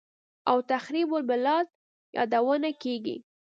او 0.49 0.57
«تخریب 0.71 1.09
البلاد» 1.19 1.65
یادونه 2.15 2.69
کېږي 2.81 3.15